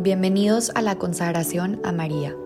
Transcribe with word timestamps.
Bienvenidos 0.00 0.70
a 0.76 0.80
la 0.80 0.96
consagración 0.96 1.80
a 1.82 1.90
María. 1.90 2.36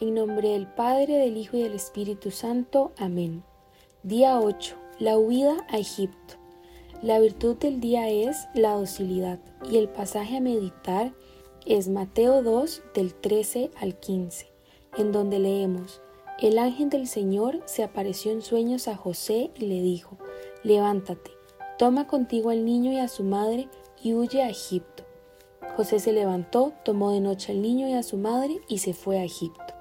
En 0.00 0.14
nombre 0.14 0.50
del 0.50 0.68
Padre, 0.68 1.14
del 1.14 1.36
Hijo 1.36 1.56
y 1.56 1.64
del 1.64 1.72
Espíritu 1.72 2.30
Santo. 2.30 2.92
Amén. 2.96 3.42
Día 4.04 4.38
8. 4.38 4.76
La 5.00 5.18
huida 5.18 5.66
a 5.68 5.78
Egipto. 5.78 6.34
La 7.02 7.18
virtud 7.18 7.56
del 7.56 7.80
día 7.80 8.08
es 8.08 8.46
la 8.54 8.74
docilidad 8.74 9.40
y 9.68 9.78
el 9.78 9.88
pasaje 9.88 10.36
a 10.36 10.40
meditar 10.40 11.12
es 11.66 11.88
Mateo 11.88 12.40
2 12.40 12.84
del 12.94 13.14
13 13.14 13.72
al 13.80 13.98
15, 13.98 14.46
en 14.96 15.10
donde 15.10 15.40
leemos, 15.40 16.00
el 16.40 16.58
ángel 16.58 16.90
del 16.90 17.06
Señor 17.06 17.62
se 17.64 17.82
apareció 17.82 18.30
en 18.30 18.42
sueños 18.42 18.88
a 18.88 18.96
José 18.96 19.50
y 19.56 19.66
le 19.66 19.80
dijo, 19.80 20.18
levántate, 20.62 21.30
toma 21.78 22.06
contigo 22.06 22.50
al 22.50 22.64
niño 22.64 22.92
y 22.92 22.98
a 22.98 23.08
su 23.08 23.24
madre 23.24 23.68
y 24.02 24.12
huye 24.12 24.42
a 24.42 24.50
Egipto. 24.50 25.04
José 25.76 25.98
se 25.98 26.12
levantó, 26.12 26.72
tomó 26.84 27.10
de 27.12 27.20
noche 27.20 27.52
al 27.52 27.62
niño 27.62 27.88
y 27.88 27.94
a 27.94 28.02
su 28.02 28.18
madre 28.18 28.60
y 28.68 28.78
se 28.78 28.92
fue 28.92 29.18
a 29.18 29.24
Egipto. 29.24 29.74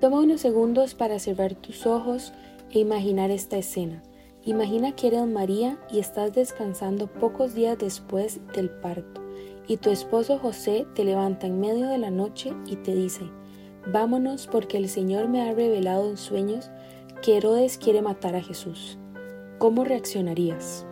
Toma 0.00 0.20
unos 0.20 0.40
segundos 0.40 0.94
para 0.94 1.18
cerrar 1.18 1.54
tus 1.54 1.86
ojos 1.86 2.32
e 2.70 2.80
imaginar 2.80 3.30
esta 3.30 3.58
escena. 3.58 4.02
Imagina 4.44 4.94
que 4.94 5.08
eres 5.08 5.26
María 5.26 5.78
y 5.90 5.98
estás 5.98 6.32
descansando 6.32 7.06
pocos 7.06 7.54
días 7.54 7.78
después 7.78 8.40
del 8.54 8.70
parto, 8.70 9.20
y 9.66 9.76
tu 9.76 9.90
esposo 9.90 10.38
José 10.38 10.86
te 10.94 11.04
levanta 11.04 11.46
en 11.46 11.60
medio 11.60 11.88
de 11.88 11.98
la 11.98 12.10
noche 12.10 12.52
y 12.66 12.76
te 12.76 12.94
dice, 12.94 13.28
Vámonos 13.90 14.46
porque 14.46 14.76
el 14.76 14.86
Señor 14.90 15.28
me 15.28 15.40
ha 15.40 15.54
revelado 15.54 16.10
en 16.10 16.18
sueños 16.18 16.70
que 17.22 17.38
Herodes 17.38 17.78
quiere 17.78 18.02
matar 18.02 18.36
a 18.36 18.42
Jesús. 18.42 18.98
¿Cómo 19.56 19.82
reaccionarías? 19.82 20.84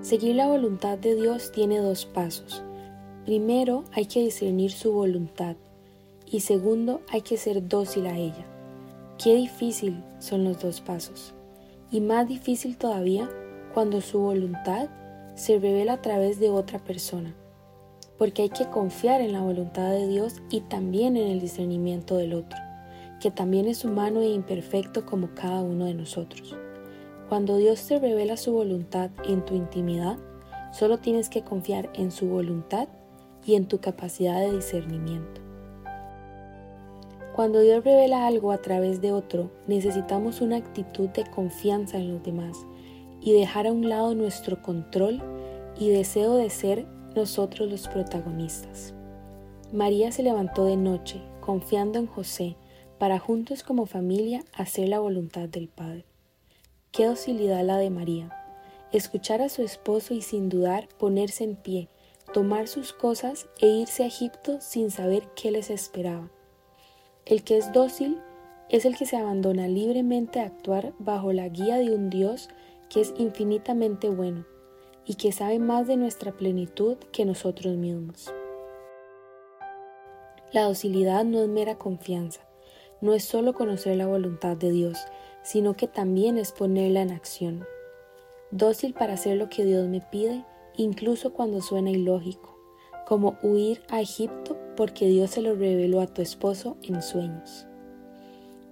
Seguir 0.00 0.34
la 0.34 0.48
voluntad 0.48 0.98
de 0.98 1.14
Dios 1.14 1.52
tiene 1.52 1.78
dos 1.78 2.06
pasos. 2.06 2.64
Primero 3.24 3.84
hay 3.92 4.06
que 4.06 4.18
discernir 4.18 4.72
su 4.72 4.90
voluntad 4.92 5.54
y 6.26 6.40
segundo 6.40 7.02
hay 7.08 7.22
que 7.22 7.36
ser 7.36 7.68
dócil 7.68 8.08
a 8.08 8.18
ella. 8.18 8.44
Qué 9.22 9.36
difícil 9.36 10.02
son 10.18 10.42
los 10.42 10.60
dos 10.60 10.80
pasos. 10.80 11.34
Y 11.92 12.00
más 12.00 12.26
difícil 12.26 12.76
todavía 12.76 13.30
cuando 13.74 14.00
su 14.00 14.18
voluntad 14.18 14.88
se 15.36 15.60
revela 15.60 15.92
a 15.92 16.02
través 16.02 16.40
de 16.40 16.50
otra 16.50 16.80
persona 16.80 17.32
porque 18.18 18.42
hay 18.42 18.50
que 18.50 18.68
confiar 18.68 19.20
en 19.20 19.32
la 19.32 19.40
voluntad 19.40 19.92
de 19.92 20.08
Dios 20.08 20.42
y 20.50 20.60
también 20.60 21.16
en 21.16 21.28
el 21.28 21.40
discernimiento 21.40 22.16
del 22.16 22.34
otro, 22.34 22.58
que 23.20 23.30
también 23.30 23.66
es 23.66 23.84
humano 23.84 24.20
e 24.20 24.28
imperfecto 24.28 25.06
como 25.06 25.34
cada 25.34 25.62
uno 25.62 25.84
de 25.84 25.94
nosotros. 25.94 26.56
Cuando 27.28 27.56
Dios 27.56 27.86
te 27.86 27.98
revela 27.98 28.36
su 28.36 28.52
voluntad 28.52 29.10
en 29.24 29.44
tu 29.44 29.54
intimidad, 29.54 30.18
solo 30.72 30.98
tienes 30.98 31.28
que 31.28 31.42
confiar 31.42 31.90
en 31.94 32.10
su 32.10 32.26
voluntad 32.26 32.88
y 33.46 33.54
en 33.54 33.66
tu 33.66 33.80
capacidad 33.80 34.40
de 34.40 34.56
discernimiento. 34.56 35.40
Cuando 37.36 37.60
Dios 37.60 37.84
revela 37.84 38.26
algo 38.26 38.50
a 38.50 38.58
través 38.58 39.00
de 39.00 39.12
otro, 39.12 39.52
necesitamos 39.68 40.40
una 40.40 40.56
actitud 40.56 41.08
de 41.10 41.24
confianza 41.24 41.96
en 41.98 42.12
los 42.12 42.22
demás 42.24 42.56
y 43.20 43.32
dejar 43.32 43.68
a 43.68 43.72
un 43.72 43.88
lado 43.88 44.14
nuestro 44.16 44.60
control 44.60 45.22
y 45.78 45.90
deseo 45.90 46.34
de 46.34 46.50
ser 46.50 46.86
nosotros 47.18 47.68
los 47.68 47.88
protagonistas. 47.88 48.94
María 49.72 50.12
se 50.12 50.22
levantó 50.22 50.64
de 50.64 50.76
noche, 50.76 51.20
confiando 51.40 51.98
en 51.98 52.06
José, 52.06 52.56
para 52.96 53.18
juntos 53.18 53.62
como 53.64 53.86
familia 53.86 54.44
hacer 54.54 54.88
la 54.88 55.00
voluntad 55.00 55.48
del 55.48 55.68
Padre. 55.68 56.04
Qué 56.92 57.06
docilidad 57.06 57.64
la 57.64 57.76
de 57.76 57.90
María. 57.90 58.30
Escuchar 58.92 59.42
a 59.42 59.48
su 59.48 59.62
esposo 59.62 60.14
y 60.14 60.22
sin 60.22 60.48
dudar 60.48 60.88
ponerse 60.96 61.42
en 61.44 61.56
pie, 61.56 61.88
tomar 62.32 62.68
sus 62.68 62.92
cosas 62.92 63.48
e 63.60 63.66
irse 63.66 64.04
a 64.04 64.06
Egipto 64.06 64.60
sin 64.60 64.90
saber 64.90 65.24
qué 65.34 65.50
les 65.50 65.70
esperaba. 65.70 66.30
El 67.26 67.42
que 67.42 67.58
es 67.58 67.72
dócil 67.72 68.18
es 68.68 68.84
el 68.84 68.96
que 68.96 69.06
se 69.06 69.16
abandona 69.16 69.66
libremente 69.66 70.40
a 70.40 70.46
actuar 70.46 70.94
bajo 70.98 71.32
la 71.32 71.48
guía 71.48 71.76
de 71.78 71.90
un 71.90 72.10
Dios 72.10 72.48
que 72.88 73.00
es 73.00 73.12
infinitamente 73.18 74.08
bueno 74.08 74.46
y 75.08 75.14
que 75.14 75.32
sabe 75.32 75.58
más 75.58 75.86
de 75.86 75.96
nuestra 75.96 76.32
plenitud 76.32 76.98
que 77.12 77.24
nosotros 77.24 77.76
mismos. 77.76 78.32
La 80.52 80.64
docilidad 80.64 81.24
no 81.24 81.42
es 81.42 81.48
mera 81.48 81.78
confianza, 81.78 82.46
no 83.00 83.14
es 83.14 83.24
solo 83.24 83.54
conocer 83.54 83.96
la 83.96 84.06
voluntad 84.06 84.56
de 84.56 84.70
Dios, 84.70 84.98
sino 85.42 85.74
que 85.74 85.88
también 85.88 86.36
es 86.36 86.52
ponerla 86.52 87.00
en 87.00 87.10
acción. 87.10 87.64
Dócil 88.50 88.92
para 88.92 89.14
hacer 89.14 89.38
lo 89.38 89.48
que 89.48 89.64
Dios 89.64 89.88
me 89.88 90.02
pide, 90.02 90.44
incluso 90.76 91.32
cuando 91.32 91.62
suena 91.62 91.90
ilógico, 91.90 92.58
como 93.06 93.38
huir 93.42 93.80
a 93.88 94.02
Egipto 94.02 94.58
porque 94.76 95.06
Dios 95.06 95.30
se 95.30 95.40
lo 95.40 95.54
reveló 95.54 96.02
a 96.02 96.06
tu 96.06 96.20
esposo 96.20 96.76
en 96.82 97.00
sueños. 97.00 97.66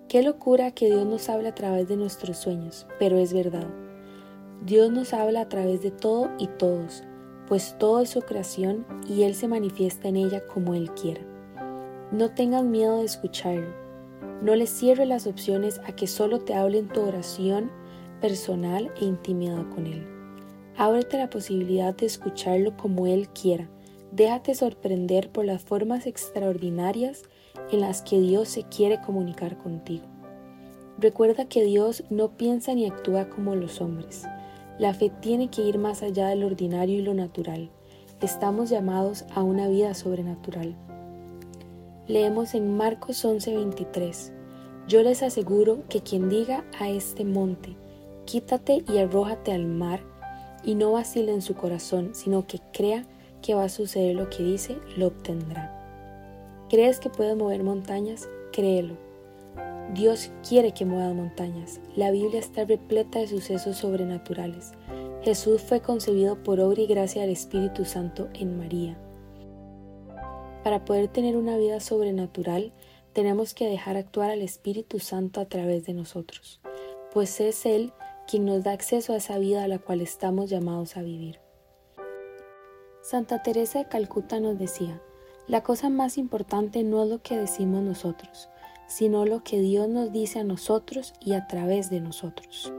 Qué 0.09 0.23
locura 0.23 0.71
que 0.71 0.87
Dios 0.87 1.07
nos 1.07 1.31
hable 1.31 1.49
a 1.49 1.55
través 1.55 1.89
de 1.89 1.97
nuestros 1.97 2.37
sueños, 2.37 2.87
pero 2.99 3.19
es 3.19 3.33
verdad. 3.33 3.86
Dios 4.65 4.91
nos 4.91 5.13
habla 5.13 5.43
a 5.43 5.49
través 5.49 5.83
de 5.83 5.91
todo 5.91 6.31
y 6.39 6.47
todos, 6.47 7.05
pues 7.47 7.77
todo 7.79 8.01
es 8.01 8.11
su 8.11 8.23
creación 8.23 8.87
y 9.09 9.23
Él 9.23 9.35
se 9.35 9.49
manifiesta 9.49 10.09
en 10.09 10.17
ella 10.17 10.47
como 10.47 10.75
Él 10.75 10.91
quiera. 10.93 11.21
No 12.11 12.31
tengas 12.31 12.65
miedo 12.65 12.99
de 12.99 13.05
escucharlo. 13.05 13.69
No 14.43 14.55
le 14.55 14.67
cierres 14.67 15.09
las 15.09 15.27
opciones 15.27 15.81
a 15.87 15.93
que 15.93 16.07
solo 16.07 16.41
te 16.41 16.55
hable 16.55 16.79
en 16.79 16.89
tu 16.89 17.01
oración 17.01 17.71
personal 18.21 18.93
e 19.01 19.05
intimidad 19.05 19.69
con 19.75 19.87
Él. 19.87 20.07
Ábrete 20.77 21.19
la 21.19 21.31
posibilidad 21.31 21.95
de 21.95 22.07
escucharlo 22.07 22.77
como 22.77 23.07
Él 23.07 23.29
quiera. 23.29 23.69
Déjate 24.13 24.55
sorprender 24.55 25.31
por 25.31 25.45
las 25.45 25.63
formas 25.63 26.07
extraordinarias 26.07 27.25
en 27.71 27.81
las 27.81 28.03
que 28.03 28.21
Dios 28.21 28.49
se 28.49 28.65
quiere 28.65 29.01
comunicar 29.01 29.59
contigo. 29.59 30.07
Recuerda 30.99 31.47
que 31.47 31.65
Dios 31.65 32.05
no 32.11 32.37
piensa 32.37 32.75
ni 32.75 32.87
actúa 32.87 33.29
como 33.29 33.55
los 33.55 33.81
hombres. 33.81 34.25
La 34.79 34.93
fe 34.93 35.11
tiene 35.21 35.49
que 35.49 35.63
ir 35.63 35.79
más 35.79 36.03
allá 36.03 36.29
del 36.29 36.45
ordinario 36.45 36.99
y 36.99 37.03
lo 37.03 37.15
natural. 37.15 37.71
Estamos 38.21 38.69
llamados 38.69 39.25
a 39.35 39.43
una 39.43 39.69
vida 39.69 39.95
sobrenatural. 39.95 40.75
Leemos 42.09 42.55
en 42.55 42.77
Marcos 42.77 43.25
11:23. 43.25 44.33
Yo 44.87 45.03
les 45.03 45.23
aseguro 45.23 45.83
que 45.89 46.03
quien 46.03 46.29
diga 46.29 46.65
a 46.79 46.91
este 46.91 47.25
monte, 47.25 47.75
quítate 48.27 48.85
y 48.93 48.99
arrójate 48.99 49.53
al 49.53 49.67
mar, 49.67 50.01
y 50.63 50.75
no 50.75 50.93
vacile 50.93 51.33
en 51.33 51.43
su 51.43 51.55
corazón, 51.55 52.11
sino 52.15 52.47
que 52.47 52.61
crea 52.73 53.05
que 53.41 53.55
va 53.55 53.65
a 53.65 53.69
suceder 53.69 54.15
lo 54.15 54.29
que 54.29 54.43
dice, 54.43 54.77
lo 54.97 55.07
obtendrá. 55.07 55.73
¿Crees 56.69 57.01
que 57.01 57.09
puedes 57.09 57.37
mover 57.37 57.63
montañas? 57.63 58.29
Créelo. 58.53 59.06
Dios 59.97 60.31
quiere 60.47 60.73
que 60.73 60.85
mueva 60.85 61.15
montañas. 61.15 61.81
La 61.95 62.11
Biblia 62.11 62.39
está 62.39 62.67
repleta 62.67 63.19
de 63.19 63.29
sucesos 63.29 63.79
sobrenaturales. 63.79 64.73
Jesús 65.23 65.63
fue 65.63 65.81
concebido 65.81 66.43
por 66.43 66.61
obra 66.61 66.83
y 66.83 66.87
gracia 66.87 67.23
del 67.23 67.31
Espíritu 67.31 67.87
Santo 67.87 68.29
en 68.35 68.59
María. 68.59 68.99
Para 70.63 70.85
poder 70.85 71.09
tener 71.09 71.35
una 71.37 71.57
vida 71.57 71.81
sobrenatural, 71.81 72.75
tenemos 73.15 73.55
que 73.55 73.67
dejar 73.67 73.97
actuar 73.97 74.31
al 74.31 74.43
Espíritu 74.43 74.99
Santo 74.99 75.41
a 75.41 75.47
través 75.47 75.87
de 75.87 75.95
nosotros, 75.95 76.61
pues 77.15 77.41
es 77.41 77.65
Él 77.65 77.95
quien 78.29 78.45
nos 78.45 78.65
da 78.65 78.73
acceso 78.73 79.15
a 79.15 79.17
esa 79.17 79.39
vida 79.39 79.65
a 79.65 79.69
la 79.69 79.79
cual 79.79 80.03
estamos 80.03 80.51
llamados 80.51 80.99
a 80.99 81.03
vivir. 81.03 81.41
Santa 83.01 83.43
Teresa 83.43 83.79
de 83.79 83.89
Calcuta 83.89 84.41
nos 84.41 84.59
decía, 84.59 85.01
la 85.47 85.63
cosa 85.63 85.89
más 85.89 86.19
importante 86.19 86.83
no 86.83 87.03
es 87.03 87.09
lo 87.09 87.23
que 87.23 87.39
decimos 87.39 87.83
nosotros, 87.83 88.51
sino 88.87 89.25
lo 89.25 89.43
que 89.43 89.61
Dios 89.61 89.89
nos 89.89 90.13
dice 90.13 90.41
a 90.41 90.45
nosotros 90.45 91.13
y 91.21 91.33
a 91.35 91.47
través 91.47 91.91
de 91.91 92.01
nosotros. 92.01 92.73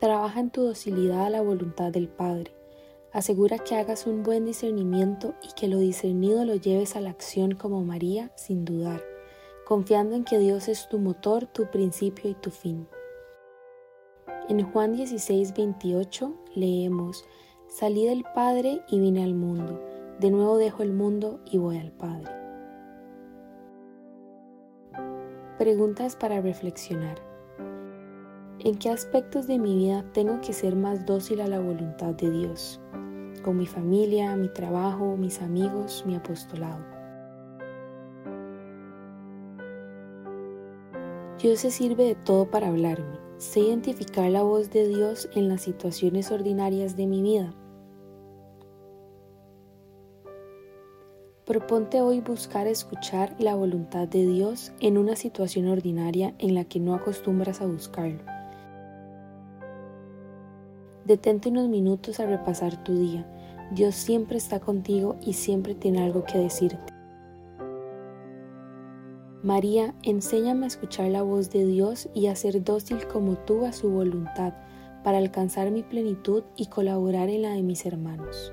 Trabaja 0.00 0.40
en 0.40 0.50
tu 0.50 0.62
docilidad 0.62 1.26
a 1.26 1.30
la 1.30 1.42
voluntad 1.42 1.90
del 1.90 2.08
Padre. 2.08 2.54
Asegura 3.12 3.58
que 3.58 3.74
hagas 3.74 4.06
un 4.06 4.22
buen 4.22 4.44
discernimiento 4.44 5.34
y 5.42 5.52
que 5.54 5.66
lo 5.66 5.78
discernido 5.78 6.44
lo 6.44 6.54
lleves 6.54 6.94
a 6.94 7.00
la 7.00 7.10
acción 7.10 7.52
como 7.52 7.82
María 7.84 8.30
sin 8.36 8.64
dudar, 8.64 9.02
confiando 9.66 10.14
en 10.14 10.24
que 10.24 10.38
Dios 10.38 10.68
es 10.68 10.88
tu 10.88 10.98
motor, 10.98 11.46
tu 11.46 11.70
principio 11.70 12.30
y 12.30 12.34
tu 12.34 12.50
fin. 12.50 12.86
En 14.48 14.62
Juan 14.62 14.94
16, 14.94 15.52
28 15.54 16.34
leemos, 16.54 17.24
Salí 17.66 18.06
del 18.06 18.24
Padre 18.34 18.82
y 18.88 18.98
vine 18.98 19.24
al 19.24 19.34
mundo, 19.34 19.82
de 20.20 20.30
nuevo 20.30 20.56
dejo 20.56 20.82
el 20.82 20.92
mundo 20.92 21.40
y 21.44 21.58
voy 21.58 21.76
al 21.76 21.92
Padre. 21.92 22.37
Preguntas 25.58 26.14
para 26.14 26.40
reflexionar. 26.40 27.18
¿En 28.60 28.78
qué 28.78 28.90
aspectos 28.90 29.48
de 29.48 29.58
mi 29.58 29.74
vida 29.74 30.04
tengo 30.12 30.40
que 30.40 30.52
ser 30.52 30.76
más 30.76 31.04
dócil 31.04 31.40
a 31.40 31.48
la 31.48 31.58
voluntad 31.58 32.14
de 32.14 32.30
Dios? 32.30 32.80
Con 33.42 33.56
mi 33.56 33.66
familia, 33.66 34.36
mi 34.36 34.46
trabajo, 34.48 35.16
mis 35.16 35.42
amigos, 35.42 36.04
mi 36.06 36.14
apostolado. 36.14 36.86
Dios 41.42 41.58
se 41.58 41.72
sirve 41.72 42.04
de 42.04 42.14
todo 42.14 42.48
para 42.48 42.68
hablarme. 42.68 43.18
Sé 43.38 43.58
identificar 43.58 44.30
la 44.30 44.44
voz 44.44 44.70
de 44.70 44.86
Dios 44.86 45.28
en 45.34 45.48
las 45.48 45.62
situaciones 45.62 46.30
ordinarias 46.30 46.96
de 46.96 47.08
mi 47.08 47.20
vida. 47.20 47.52
Proponte 51.48 52.02
hoy 52.02 52.20
buscar 52.20 52.66
escuchar 52.66 53.34
la 53.38 53.54
voluntad 53.54 54.06
de 54.06 54.26
Dios 54.26 54.70
en 54.80 54.98
una 54.98 55.16
situación 55.16 55.66
ordinaria 55.66 56.34
en 56.38 56.54
la 56.54 56.64
que 56.64 56.78
no 56.78 56.94
acostumbras 56.94 57.62
a 57.62 57.66
buscarlo. 57.66 58.20
Detente 61.06 61.48
unos 61.48 61.70
minutos 61.70 62.20
a 62.20 62.26
repasar 62.26 62.84
tu 62.84 62.98
día. 62.98 63.26
Dios 63.70 63.94
siempre 63.94 64.36
está 64.36 64.60
contigo 64.60 65.16
y 65.24 65.32
siempre 65.32 65.74
tiene 65.74 66.02
algo 66.02 66.22
que 66.24 66.36
decirte. 66.36 66.92
María, 69.42 69.94
enséñame 70.02 70.64
a 70.64 70.68
escuchar 70.68 71.08
la 71.08 71.22
voz 71.22 71.48
de 71.48 71.64
Dios 71.64 72.10
y 72.12 72.26
a 72.26 72.36
ser 72.36 72.62
dócil 72.62 73.06
como 73.06 73.38
tú 73.38 73.64
a 73.64 73.72
su 73.72 73.88
voluntad, 73.88 74.52
para 75.02 75.16
alcanzar 75.16 75.70
mi 75.70 75.82
plenitud 75.82 76.42
y 76.56 76.66
colaborar 76.66 77.30
en 77.30 77.40
la 77.40 77.52
de 77.52 77.62
mis 77.62 77.86
hermanos. 77.86 78.52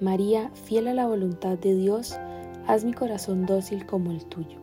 María, 0.00 0.50
fiel 0.54 0.88
a 0.88 0.94
la 0.94 1.06
voluntad 1.06 1.58
de 1.58 1.74
Dios, 1.74 2.16
haz 2.66 2.84
mi 2.84 2.92
corazón 2.92 3.46
dócil 3.46 3.84
como 3.86 4.12
el 4.12 4.24
tuyo. 4.26 4.60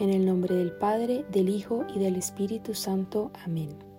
En 0.00 0.10
el 0.10 0.24
nombre 0.24 0.56
del 0.56 0.72
Padre, 0.72 1.24
del 1.30 1.48
Hijo 1.48 1.86
y 1.94 1.98
del 1.98 2.16
Espíritu 2.16 2.74
Santo. 2.74 3.30
Amén. 3.44 3.89